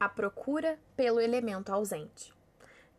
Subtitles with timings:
[0.00, 2.32] A procura pelo elemento ausente.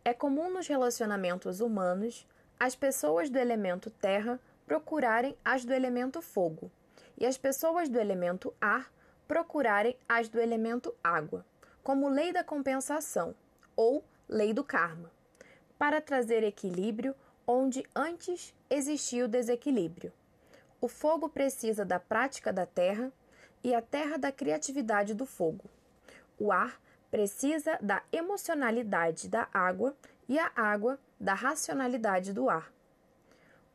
[0.04, 2.26] É comum nos relacionamentos humanos
[2.58, 6.70] as pessoas do elemento terra procurarem as do elemento fogo
[7.16, 8.92] e as pessoas do elemento ar
[9.26, 11.44] procurarem as do elemento água,
[11.82, 13.34] como lei da compensação
[13.74, 15.10] ou lei do karma,
[15.78, 17.14] para trazer equilíbrio
[17.46, 20.12] onde antes existia o desequilíbrio.
[20.80, 23.10] O fogo precisa da prática da terra
[23.64, 25.64] e a terra da criatividade do fogo.
[26.38, 26.80] O ar
[27.10, 29.96] precisa da emocionalidade da água
[30.28, 32.72] e a água da racionalidade do ar.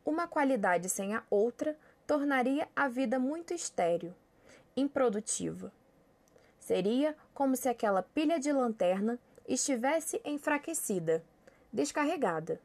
[0.04, 4.14] Uma qualidade sem a outra tornaria a vida muito estéril,
[4.76, 5.70] improdutiva.
[6.58, 11.22] Seria como se aquela pilha de lanterna estivesse enfraquecida,
[11.72, 12.60] descarregada.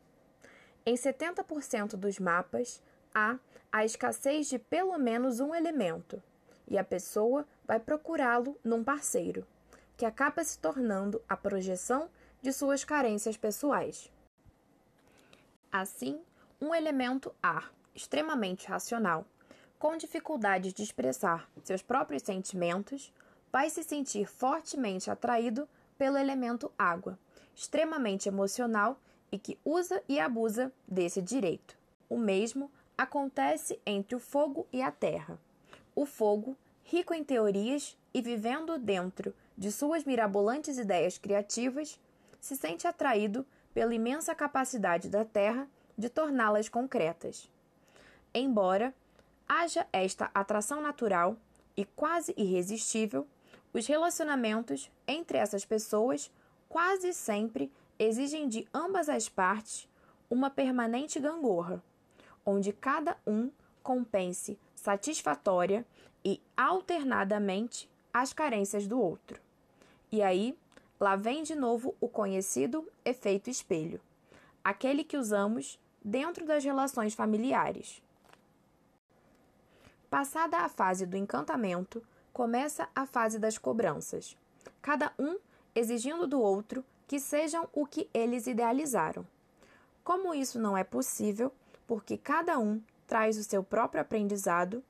[0.85, 2.82] Em 70% dos mapas
[3.13, 3.38] há
[3.72, 6.22] a escassez de pelo menos um elemento,
[6.68, 9.46] e a pessoa vai procurá-lo num parceiro
[10.02, 12.10] que acaba se tornando a projeção
[12.41, 14.12] de suas carências pessoais.
[15.71, 16.20] Assim,
[16.60, 19.27] um elemento ar, extremamente racional,
[19.77, 23.13] com dificuldade de expressar seus próprios sentimentos,
[23.52, 27.16] vai se sentir fortemente atraído pelo elemento água,
[27.54, 28.99] extremamente emocional
[29.32, 31.77] e que usa e abusa desse direito.
[32.10, 35.40] O mesmo acontece entre o fogo e a terra.
[35.94, 41.99] O fogo, rico em teorias e vivendo dentro de suas mirabolantes ideias criativas,
[42.40, 43.45] se sente atraído
[43.76, 47.48] pela imensa capacidade da Terra de torná-las concretas.
[48.34, 48.91] Embora
[49.48, 51.37] haja esta atração natural
[51.77, 53.27] e quase irresistível,
[53.71, 56.32] os relacionamentos entre essas pessoas
[56.67, 59.87] quase sempre exigem de ambas as partes
[60.27, 61.84] uma permanente gangorra,
[62.43, 63.51] onde cada um
[63.84, 65.85] compense satisfatória
[66.25, 69.50] e alternadamente as carências do outro.
[70.12, 70.57] E aí,
[71.00, 74.01] lá vem de novo o conhecido efeito espelho,
[74.62, 78.03] aquele que usamos dentro das relações familiares.
[80.09, 84.35] Passada a fase do encantamento, começa a fase das cobranças,
[84.81, 85.38] cada um
[85.73, 89.25] exigindo do outro que sejam o que eles idealizaram.
[90.03, 91.53] Como isso não é possível,
[91.88, 94.83] porque cada um traz o seu próprio aprendizado,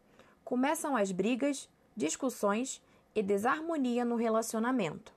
[0.43, 2.81] começam as brigas, discussões
[3.16, 5.13] e desarmonia no relacionamento.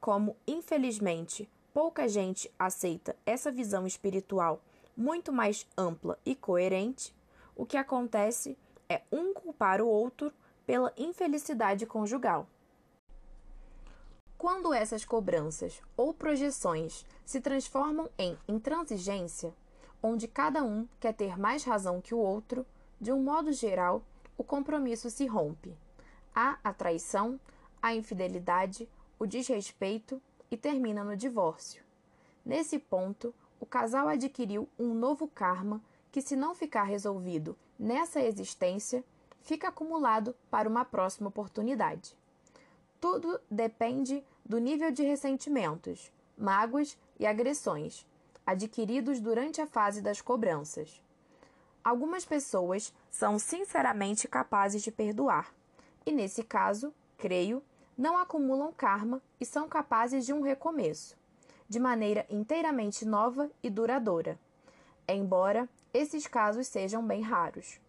[0.00, 4.60] Como, infelizmente, pouca gente aceita essa visão espiritual
[4.96, 7.14] muito mais ampla e coerente,
[7.56, 8.56] o que acontece
[8.88, 10.32] é um culpar o outro
[10.66, 12.46] pela infelicidade conjugal.
[14.36, 19.54] Quando essas cobranças ou projeções se transformam em intransigência,
[20.02, 22.66] onde cada um quer ter mais razão que o outro,
[23.00, 24.02] de um modo geral,
[24.36, 25.76] o compromisso se rompe.
[26.34, 27.38] Há a traição,
[27.80, 28.88] a infidelidade,
[29.18, 30.20] o desrespeito
[30.50, 31.82] e termina no divórcio.
[32.44, 39.04] Nesse ponto, o casal adquiriu um novo karma que, se não ficar resolvido nessa existência,
[39.42, 42.16] fica acumulado para uma próxima oportunidade.
[43.00, 48.06] Tudo depende do nível de ressentimentos, mágoas e agressões
[48.46, 51.02] adquiridos durante a fase das cobranças.
[51.84, 55.52] Algumas pessoas são sinceramente capazes de perdoar,
[56.04, 57.62] e nesse caso, creio,
[57.96, 61.16] não acumulam karma e são capazes de um recomeço,
[61.68, 64.38] de maneira inteiramente nova e duradoura,
[65.06, 67.80] embora esses casos sejam bem raros.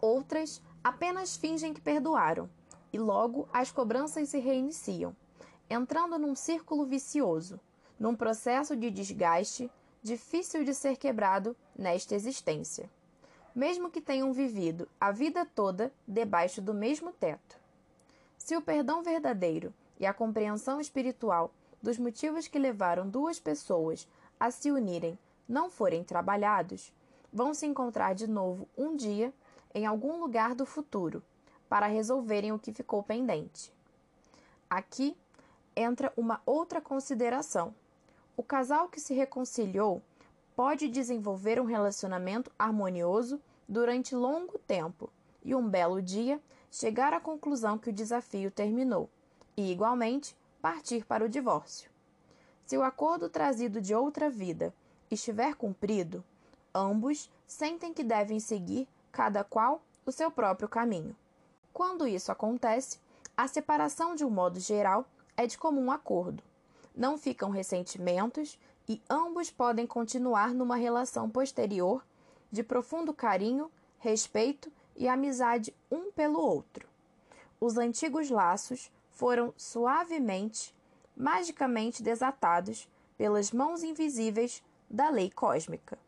[0.00, 2.48] Outras apenas fingem que perdoaram
[2.92, 5.14] e logo as cobranças se reiniciam,
[5.68, 7.60] entrando num círculo vicioso,
[7.98, 9.70] num processo de desgaste
[10.02, 12.88] difícil de ser quebrado nesta existência
[13.58, 17.58] mesmo que tenham vivido a vida toda debaixo do mesmo teto.
[18.38, 21.50] Se o perdão verdadeiro e a compreensão espiritual
[21.82, 24.06] dos motivos que levaram duas pessoas
[24.38, 26.92] a se unirem não forem trabalhados,
[27.32, 29.34] vão se encontrar de novo um dia
[29.74, 31.20] em algum lugar do futuro
[31.68, 33.72] para resolverem o que ficou pendente.
[34.70, 35.16] Aqui
[35.74, 37.74] entra uma outra consideração.
[38.36, 40.00] O casal que se reconciliou
[40.54, 45.10] pode desenvolver um relacionamento harmonioso durante longo tempo
[45.44, 49.10] e um belo dia chegar à conclusão que o desafio terminou
[49.56, 51.90] e, igualmente, partir para o divórcio.
[52.64, 54.74] Se o acordo trazido de outra vida
[55.10, 56.24] estiver cumprido,
[56.74, 61.16] ambos sentem que devem seguir cada qual o seu próprio caminho.
[61.72, 62.98] Quando isso acontece,
[63.36, 65.06] a separação de um modo geral
[65.36, 66.42] é de comum acordo.
[66.94, 72.04] Não ficam ressentimentos e ambos podem continuar numa relação posterior
[72.50, 76.88] de profundo carinho, respeito e amizade um pelo outro.
[77.60, 80.74] Os antigos laços foram suavemente
[81.16, 85.98] magicamente desatados pelas mãos invisíveis da lei cósmica.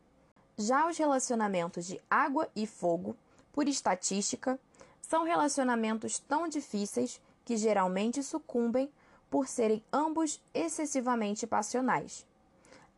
[0.57, 3.15] Já os relacionamentos de água e fogo,
[3.51, 4.59] por estatística,
[5.01, 8.89] são relacionamentos tão difíceis que geralmente sucumbem
[9.29, 12.25] por serem ambos excessivamente passionais.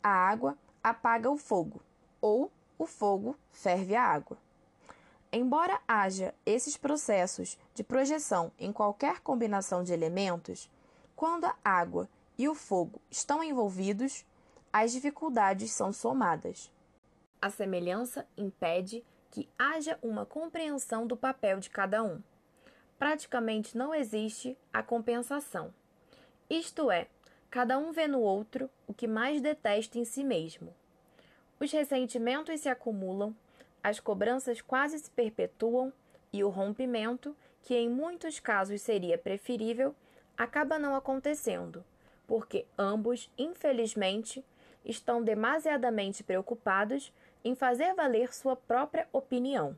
[0.01, 1.81] A água apaga o fogo,
[2.21, 4.37] ou o fogo ferve a água.
[5.31, 10.69] Embora haja esses processos de projeção em qualquer combinação de elementos,
[11.15, 14.25] quando a água e o fogo estão envolvidos,
[14.71, 16.71] as dificuldades são somadas.
[17.41, 22.21] A semelhança impede que haja uma compreensão do papel de cada um.
[22.99, 25.73] Praticamente não existe a compensação.
[26.49, 27.07] Isto é,
[27.49, 30.73] cada um vê no outro o que mais detesta em si mesmo.
[31.59, 33.35] Os ressentimentos se acumulam
[33.83, 35.91] as cobranças quase se perpetuam
[36.31, 39.93] e o rompimento, que em muitos casos seria preferível,
[40.37, 41.83] acaba não acontecendo,
[42.25, 44.43] porque ambos, infelizmente,
[44.85, 47.13] estão demasiadamente preocupados
[47.43, 49.75] em fazer valer sua própria opinião,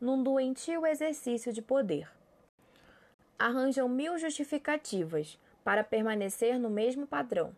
[0.00, 2.10] num doentio exercício de poder.
[3.38, 7.54] Arranjam mil justificativas para permanecer no mesmo padrão.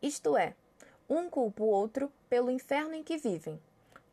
[0.00, 0.54] Isto é,
[1.08, 3.60] um culpa o outro pelo inferno em que vivem,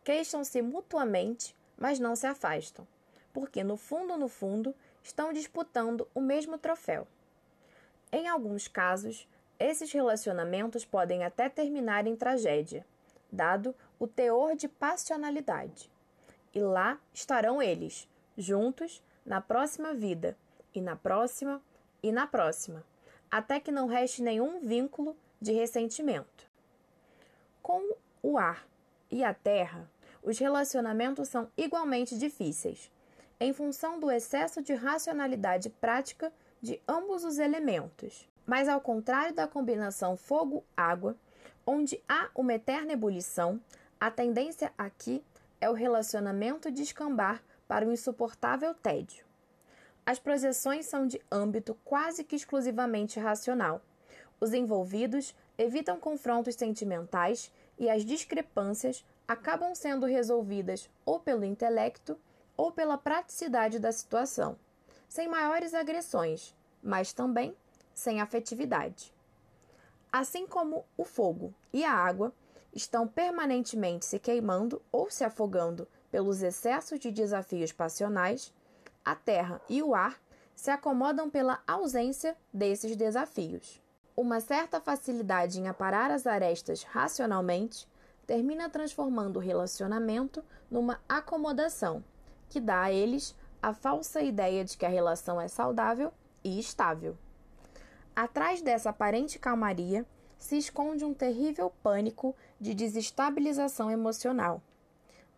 [0.03, 2.87] queixam-se mutuamente, mas não se afastam,
[3.33, 7.07] porque no fundo, no fundo, estão disputando o mesmo troféu.
[8.11, 9.27] Em alguns casos,
[9.59, 12.85] esses relacionamentos podem até terminar em tragédia,
[13.31, 15.91] dado o teor de passionalidade.
[16.53, 18.07] E lá estarão eles,
[18.37, 20.37] juntos, na próxima vida,
[20.73, 21.61] e na próxima,
[22.01, 22.83] e na próxima,
[23.29, 26.44] até que não reste nenhum vínculo de ressentimento.
[27.65, 27.81] Com
[28.21, 28.63] o ar
[29.09, 29.89] e a terra,
[30.21, 32.91] os relacionamentos são igualmente difíceis,
[33.39, 36.31] em função do excesso de racionalidade prática
[36.61, 38.29] de ambos os elementos.
[38.45, 41.17] Mas, ao contrário da combinação fogo-água,
[41.65, 43.59] onde há uma eterna ebulição,
[43.99, 45.23] a tendência aqui
[45.59, 49.25] é o relacionamento descambar para o insuportável tédio.
[50.05, 53.81] As projeções são de âmbito quase que exclusivamente racional.
[54.39, 62.17] Os envolvidos evitam confrontos sentimentais e as discrepâncias acabam sendo resolvidas ou pelo intelecto
[62.55, 64.57] ou pela praticidade da situação,
[65.07, 67.55] sem maiores agressões, mas também
[67.93, 69.13] sem afetividade.
[70.11, 72.33] Assim como o fogo e a água
[72.73, 78.53] estão permanentemente se queimando ou se afogando pelos excessos de desafios passionais,
[79.03, 80.19] a terra e o ar
[80.55, 83.81] se acomodam pela ausência desses desafios.
[84.17, 87.85] Uma certa facilidade em aparar as arestas racionalmente
[88.25, 90.41] termina transformando o relacionamento
[90.71, 92.01] numa acomodação,
[92.49, 96.13] que dá a eles a falsa ideia de que a relação é saudável
[96.45, 97.17] e estável.
[98.15, 100.05] Atrás dessa aparente calmaria
[100.37, 104.61] se esconde um terrível pânico de desestabilização emocional,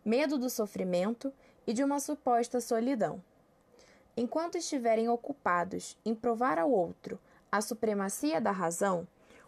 [0.05, 1.33] medo do sofrimento
[1.65, 3.23] e de uma suposta solidão.
[4.15, 7.19] Enquanto estiverem ocupados em provar ao outro
[7.51, 9.07] a supremacia da razão,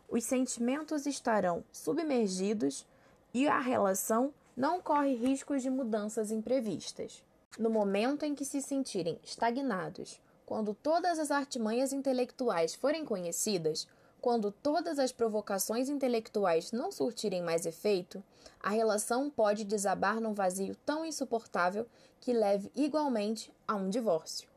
[0.10, 2.86] os sentimentos estarão submergidos
[3.34, 7.24] e a relação não corre riscos de mudanças imprevistas.
[7.58, 13.88] No momento em que se sentirem estagnados, quando todas as artimanhas intelectuais forem conhecidas,
[14.20, 18.24] quando todas as provocações intelectuais não surtirem mais efeito,
[18.60, 21.86] a relação pode desabar num vazio tão insuportável
[22.20, 24.50] que leve igualmente a um divórcio.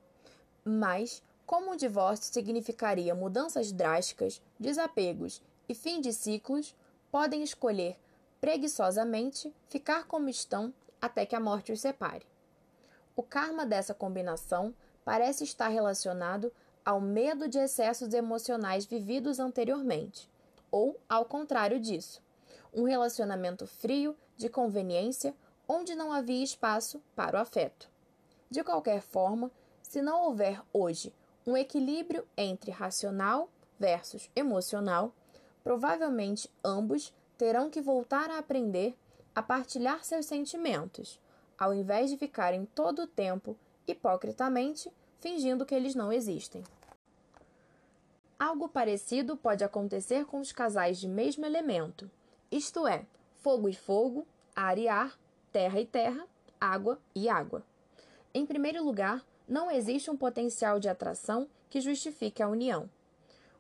[0.65, 6.75] Mas, como o divórcio significaria mudanças drásticas, desapegos e fim de ciclos,
[7.11, 7.97] podem escolher
[8.41, 12.27] preguiçosamente ficar como estão até que a morte os separe.
[13.15, 16.53] O karma dessa combinação parece estar relacionado
[16.85, 20.29] ao medo de excessos emocionais vividos anteriormente,
[20.71, 22.23] ou ao contrário disso,
[22.73, 25.35] um relacionamento frio de conveniência
[25.69, 27.89] onde não havia espaço para o afeto.
[28.51, 29.51] De qualquer forma,
[29.83, 31.13] se não houver hoje
[31.47, 35.13] um equilíbrio entre racional versus emocional,
[35.63, 38.97] provavelmente ambos terão que voltar a aprender
[39.35, 41.19] a partilhar seus sentimentos,
[41.59, 43.57] ao invés de ficarem todo o tempo,
[43.87, 46.63] hipocritamente, fingindo que eles não existem.
[48.39, 52.11] Algo parecido pode acontecer com os casais de mesmo elemento,
[52.51, 53.07] isto é,
[53.41, 55.19] fogo e fogo, ar e ar,
[55.51, 56.27] terra e terra,
[56.61, 57.65] água e água.
[58.35, 62.89] Em primeiro lugar, não existe um potencial de atração que justifique a união.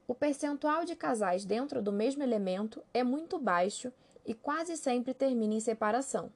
[0.06, 3.92] O percentual de casais dentro do mesmo elemento é muito baixo
[4.26, 6.30] e quase sempre termina em separação.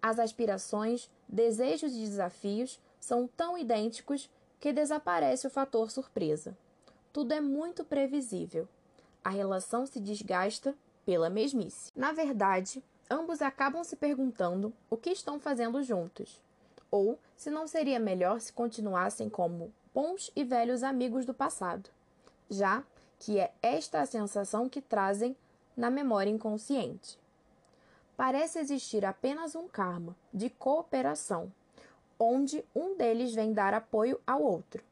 [0.00, 4.28] As aspirações, desejos e desafios são tão idênticos
[4.58, 6.56] que desaparece o fator surpresa.
[7.12, 8.68] Tudo é muito previsível.
[9.26, 10.72] a relação se desgasta
[11.04, 11.90] pela mesmice.
[11.96, 12.80] Na verdade,
[13.10, 16.40] ambos acabam se perguntando o que estão fazendo juntos,
[16.96, 21.90] ou se não seria melhor se continuassem como bons e velhos amigos do passado,
[22.50, 22.82] já
[23.18, 25.36] que é esta a sensação que trazem
[25.76, 27.18] na memória inconsciente.
[28.16, 31.52] Parece existir apenas um karma de cooperação,
[32.18, 34.82] onde um deles vem dar apoio ao outro,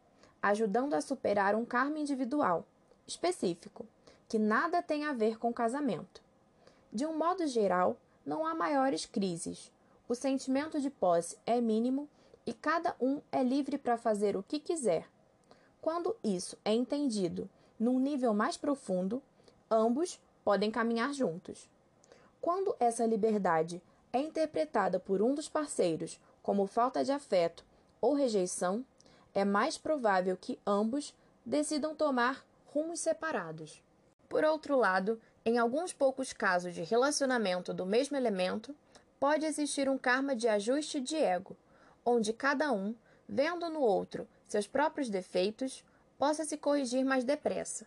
[0.42, 2.66] ajudando a superar um karma individual
[3.06, 3.86] específico,
[4.28, 6.22] que nada tem a ver com casamento.
[6.92, 9.72] De um modo geral, não há maiores crises.
[10.06, 12.08] O sentimento de posse é mínimo
[12.46, 15.08] e cada um é livre para fazer o que quiser.
[15.80, 17.48] Quando isso é entendido
[17.80, 19.22] num nível mais profundo,
[19.70, 21.68] ambos podem caminhar juntos.
[22.40, 23.82] Quando essa liberdade
[24.12, 27.64] é interpretada por um dos parceiros como falta de afeto
[27.98, 28.84] ou rejeição,
[29.34, 33.82] é mais provável que ambos decidam tomar rumos separados.
[34.28, 38.74] Por outro lado, em alguns poucos casos de relacionamento do mesmo elemento,
[39.18, 41.56] pode existir um karma de ajuste de ego,
[42.04, 42.94] onde cada um,
[43.28, 45.84] vendo no outro seus próprios defeitos,
[46.16, 47.86] possa se corrigir mais depressa.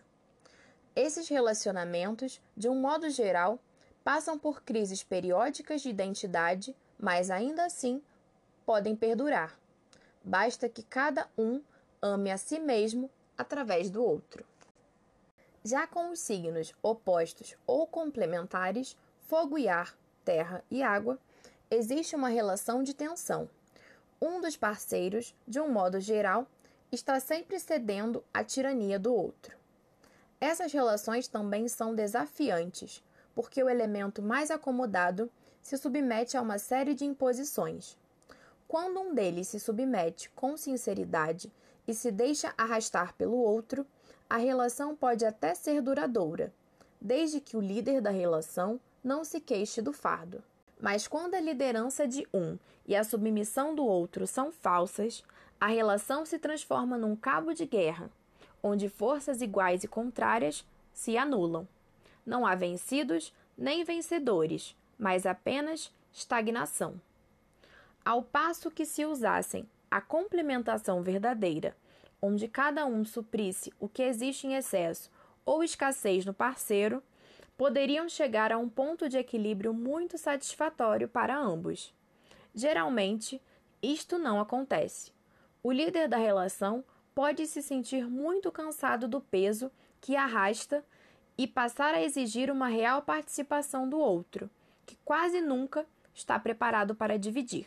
[0.94, 3.58] Esses relacionamentos, de um modo geral,
[4.04, 8.02] passam por crises periódicas de identidade, mas ainda assim
[8.66, 9.58] podem perdurar.
[10.22, 11.62] Basta que cada um
[12.02, 14.44] ame a si mesmo através do outro.
[15.64, 19.96] Já com os signos opostos ou complementares, fogo e ar,
[20.28, 21.18] terra e água,
[21.70, 23.48] existe uma relação de tensão.
[24.20, 26.46] Um dos parceiros, de um modo geral,
[26.92, 29.56] está sempre cedendo à tirania do outro.
[30.38, 33.02] Essas relações também são desafiantes,
[33.34, 35.30] porque o elemento mais acomodado
[35.62, 37.96] se submete a uma série de imposições.
[38.66, 41.50] Quando um deles se submete com sinceridade
[41.86, 43.86] e se deixa arrastar pelo outro,
[44.28, 46.52] a relação pode até ser duradoura,
[47.00, 50.42] desde que o líder da relação não se queixe do fardo.
[50.80, 55.24] Mas quando a liderança de um e a submissão do outro são falsas,
[55.60, 58.10] a relação se transforma num cabo de guerra,
[58.62, 61.66] onde forças iguais e contrárias se anulam.
[62.24, 67.00] Não há vencidos nem vencedores, mas apenas estagnação.
[68.04, 71.74] Ao passo que se usassem a complementação verdadeira
[72.20, 75.10] onde cada um suprisse o que existe em excesso
[75.44, 77.02] ou escassez no parceiro,
[77.58, 81.92] poderiam chegar a um ponto de equilíbrio muito satisfatório para ambos.
[82.54, 83.42] Geralmente,
[83.82, 85.12] isto não acontece.
[85.60, 86.84] O líder da relação
[87.16, 90.84] pode se sentir muito cansado do peso que arrasta
[91.36, 94.48] e passar a exigir uma real participação do outro,
[94.86, 95.84] que quase nunca
[96.14, 97.66] está preparado para dividir.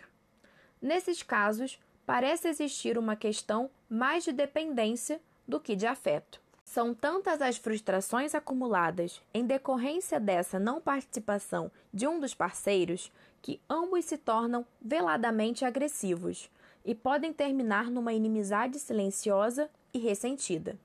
[0.81, 6.40] Nesses casos, parece existir uma questão mais de dependência do que de afeto.
[6.71, 13.11] São tantas as frustrações acumuladas em decorrência dessa não participação de um dos parceiros
[13.41, 16.49] que ambos se tornam veladamente agressivos
[16.85, 20.79] e podem terminar numa inimizade silenciosa e ressentida.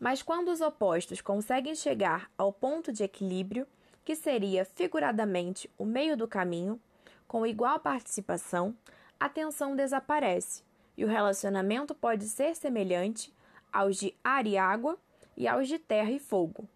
[0.00, 3.68] Mas quando os opostos conseguem chegar ao ponto de equilíbrio,
[4.04, 6.80] que seria figuradamente o meio do caminho,
[7.28, 8.74] com igual participação,
[9.20, 10.64] a tensão desaparece
[10.96, 13.32] e o relacionamento pode ser semelhante
[13.72, 14.98] aos de ar e água
[15.36, 16.68] e aos de terra e fogo,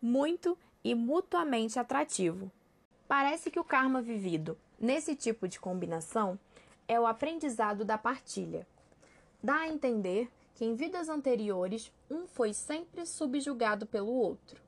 [0.00, 2.50] muito e mutuamente atrativo.
[3.08, 6.38] Parece que o karma vivido nesse tipo de combinação
[6.88, 8.66] é o aprendizado da partilha.
[9.42, 14.60] Dá a entender que em vidas anteriores um foi sempre subjugado pelo outro,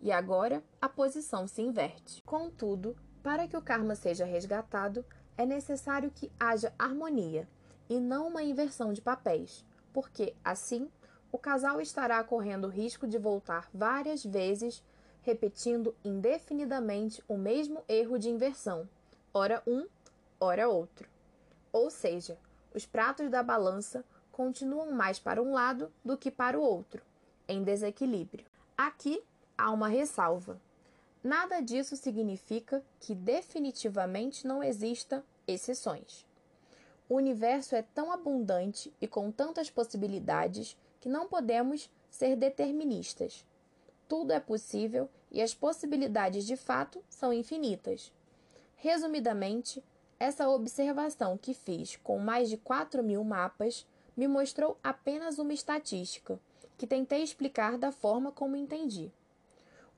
[0.00, 2.22] e agora a posição se inverte.
[2.22, 5.04] Contudo, para que o karma seja resgatado,
[5.36, 7.48] é necessário que haja harmonia
[7.88, 10.90] e não uma inversão de papéis, porque, assim,
[11.36, 14.82] o casal estará correndo o risco de voltar várias vezes,
[15.20, 18.88] repetindo indefinidamente o mesmo erro de inversão,
[19.34, 19.86] ora um,
[20.40, 21.06] ora outro.
[21.70, 22.38] Ou seja,
[22.74, 24.02] os pratos da balança
[24.32, 27.02] continuam mais para um lado do que para o outro,
[27.46, 28.46] em desequilíbrio.
[28.74, 29.22] Aqui
[29.58, 30.58] há uma ressalva.
[31.22, 36.24] Nada disso significa que definitivamente não exista exceções.
[37.10, 40.74] O universo é tão abundante e com tantas possibilidades
[41.06, 43.46] que não podemos ser deterministas.
[44.08, 48.12] Tudo é possível e as possibilidades de fato são infinitas.
[48.74, 49.84] Resumidamente,
[50.18, 53.86] essa observação que fiz com mais de 4 mil mapas
[54.16, 56.40] me mostrou apenas uma estatística
[56.76, 59.12] que tentei explicar da forma como entendi.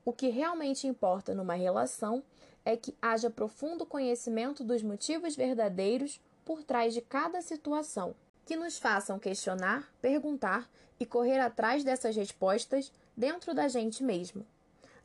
[0.05, 2.21] O que realmente importa numa relação
[2.63, 8.13] é que haja profundo conhecimento dos motivos verdadeiros por trás de cada situação,
[8.49, 10.67] que nos façam questionar, perguntar
[10.99, 14.43] e correr atrás dessas respostas dentro da gente mesmo.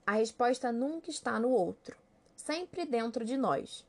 [0.06, 1.94] A resposta nunca está no outro,
[2.34, 3.84] sempre dentro de nós.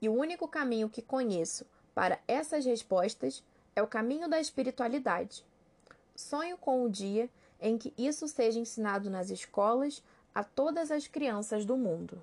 [0.00, 3.44] E o único caminho que conheço para essas respostas
[3.76, 5.44] é o caminho da espiritualidade.
[6.16, 7.28] Sonho com o dia
[7.60, 10.02] em que isso seja ensinado nas escolas
[10.34, 12.22] a todas as crianças do mundo.